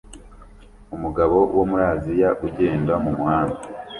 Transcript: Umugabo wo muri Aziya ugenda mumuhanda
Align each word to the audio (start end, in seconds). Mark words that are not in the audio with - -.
Umugabo 0.95 1.37
wo 1.55 1.63
muri 1.69 1.83
Aziya 1.93 2.29
ugenda 2.45 2.93
mumuhanda 3.03 3.59